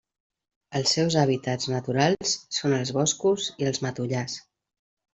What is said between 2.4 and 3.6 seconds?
són els boscos